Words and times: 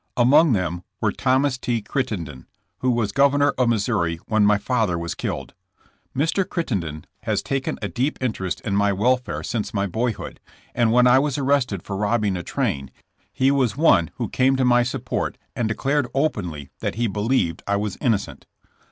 Among 0.17 0.53
them 0.53 0.83
were 0.99 1.11
Thomas 1.11 1.59
T. 1.59 1.79
Crittenden, 1.79 2.47
who 2.79 2.89
was 2.89 3.11
governor 3.11 3.49
of 3.51 3.69
Missouri 3.69 4.17
when 4.25 4.43
my 4.47 4.57
father 4.57 4.97
was 4.97 5.13
killed. 5.13 5.53
Mr. 6.17 6.43
Crittenden 6.43 7.05
has 7.21 7.43
taken 7.43 7.77
a 7.83 7.87
deep 7.87 8.17
interest 8.19 8.61
in 8.61 8.75
my 8.75 8.91
welfare 8.91 9.43
since 9.43 9.75
my 9.75 9.85
boyhood, 9.85 10.39
and 10.73 10.91
when 10.91 11.05
I 11.05 11.19
was 11.19 11.37
ar 11.37 11.43
rested 11.45 11.83
for 11.83 11.95
robbing 11.97 12.35
a 12.35 12.41
train 12.41 12.89
he 13.31 13.51
was 13.51 13.77
one 13.77 14.09
who 14.15 14.27
came 14.27 14.55
to 14.55 14.65
my 14.65 14.81
support 14.81 15.37
and 15.55 15.67
declared 15.67 16.07
openly 16.15 16.71
that 16.79 16.95
he 16.95 17.05
believed 17.05 17.61
I 17.67 17.75
waa 17.75 17.89
innocent. 18.01 18.47